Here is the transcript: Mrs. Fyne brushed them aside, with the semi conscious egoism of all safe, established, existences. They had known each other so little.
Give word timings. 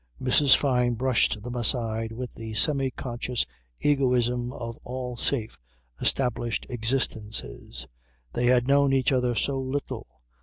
Mrs. 0.19 0.55
Fyne 0.55 0.95
brushed 0.95 1.43
them 1.43 1.53
aside, 1.53 2.11
with 2.11 2.33
the 2.33 2.55
semi 2.55 2.89
conscious 2.89 3.45
egoism 3.81 4.51
of 4.51 4.75
all 4.83 5.15
safe, 5.15 5.59
established, 5.99 6.65
existences. 6.71 7.85
They 8.33 8.47
had 8.47 8.67
known 8.67 8.93
each 8.93 9.11
other 9.11 9.35
so 9.35 9.59
little. 9.61 10.07